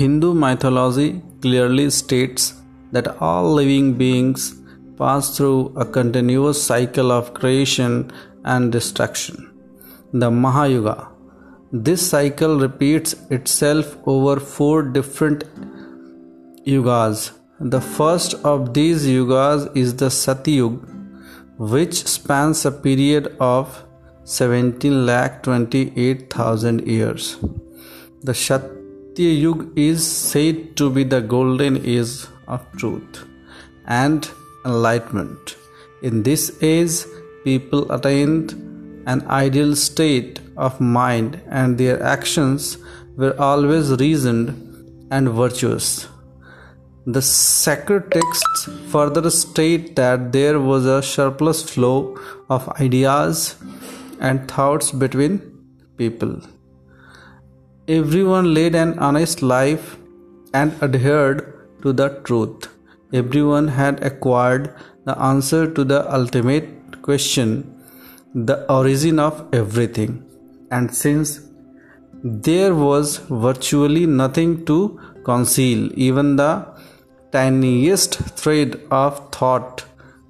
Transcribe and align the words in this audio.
Hindu 0.00 0.32
mythology 0.32 1.20
clearly 1.42 1.90
states 1.90 2.54
that 2.90 3.08
all 3.20 3.52
living 3.52 3.88
beings 3.98 4.42
pass 5.00 5.36
through 5.36 5.74
a 5.76 5.84
continuous 5.84 6.62
cycle 6.62 7.12
of 7.12 7.34
creation 7.34 8.10
and 8.46 8.72
destruction. 8.72 9.36
The 10.14 10.30
Mahayuga. 10.30 11.08
This 11.70 12.08
cycle 12.08 12.58
repeats 12.58 13.14
itself 13.28 13.98
over 14.06 14.40
four 14.40 14.82
different 14.84 15.44
yugas. 16.66 17.32
The 17.60 17.82
first 17.82 18.32
of 18.52 18.72
these 18.72 19.06
yugas 19.06 19.70
is 19.76 19.96
the 19.96 20.10
Satyug, 20.22 20.80
which 21.58 22.06
spans 22.16 22.64
a 22.64 22.72
period 22.72 23.36
of 23.38 23.84
17 24.24 25.04
lakh 25.04 25.42
28,000 25.42 26.86
years. 26.88 27.36
The 28.22 28.32
Satya 29.20 29.38
Yuga 29.44 29.66
is 29.76 30.02
said 30.10 30.76
to 30.78 30.88
be 30.88 31.02
the 31.04 31.20
golden 31.20 31.74
age 31.94 32.12
of 32.48 32.60
truth 32.78 33.18
and 33.86 34.26
enlightenment. 34.64 35.56
In 36.00 36.22
this 36.22 36.44
age, 36.62 36.94
people 37.44 37.92
attained 37.92 38.52
an 39.06 39.20
ideal 39.28 39.76
state 39.76 40.40
of 40.56 40.80
mind 40.80 41.38
and 41.50 41.76
their 41.76 42.02
actions 42.02 42.78
were 43.16 43.34
always 43.38 43.90
reasoned 44.04 44.48
and 45.10 45.28
virtuous. 45.40 46.08
The 47.06 47.20
sacred 47.20 48.10
texts 48.10 48.70
further 48.94 49.28
state 49.28 49.96
that 49.96 50.32
there 50.32 50.58
was 50.60 50.86
a 50.86 51.02
surplus 51.02 51.62
flow 51.74 52.16
of 52.48 52.70
ideas 52.86 53.56
and 54.18 54.48
thoughts 54.48 54.90
between 54.92 55.42
people. 55.98 56.40
Everyone 57.98 58.54
led 58.54 58.76
an 58.76 58.90
honest 59.00 59.42
life 59.42 59.96
and 60.54 60.72
adhered 60.80 61.38
to 61.82 61.92
the 61.92 62.08
truth. 62.26 62.68
Everyone 63.12 63.66
had 63.66 64.00
acquired 64.04 64.72
the 65.06 65.18
answer 65.18 65.62
to 65.76 65.82
the 65.82 66.00
ultimate 66.14 67.02
question 67.02 67.48
the 68.32 68.58
origin 68.72 69.18
of 69.18 69.44
everything. 69.52 70.24
And 70.70 70.94
since 70.94 71.40
there 72.22 72.76
was 72.76 73.16
virtually 73.48 74.06
nothing 74.06 74.64
to 74.66 75.00
conceal, 75.24 75.90
even 75.98 76.36
the 76.36 76.68
tiniest 77.32 78.14
thread 78.40 78.80
of 78.92 79.32
thought 79.32 79.84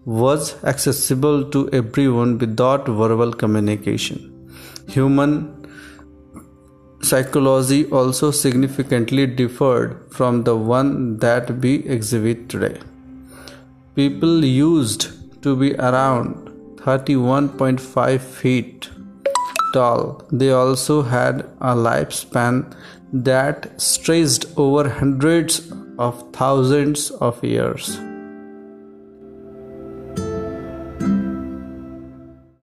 was 0.07 0.65
accessible 0.65 1.45
to 1.51 1.69
everyone 1.75 2.39
without 2.39 2.87
verbal 2.87 3.35
communication. 3.35 4.49
Human 4.89 5.60
psychology 7.11 7.79
also 8.01 8.31
significantly 8.31 9.27
differed 9.27 9.95
from 10.17 10.45
the 10.45 10.57
one 10.57 11.19
that 11.19 11.51
we 11.63 11.75
exhibit 11.97 12.49
today. 12.49 12.77
People 13.95 14.45
used 14.45 15.09
to 15.43 15.57
be 15.57 15.75
around 15.75 16.37
31.5 16.77 18.21
feet 18.21 18.91
tall. 19.75 20.23
They 20.31 20.51
also 20.51 21.03
had 21.03 21.41
a 21.61 21.75
lifespan 21.75 22.77
that 23.13 23.81
stretched 23.81 24.47
over 24.57 24.89
hundreds 24.89 25.73
of 25.99 26.23
thousands 26.33 27.11
of 27.11 27.43
years. 27.45 28.10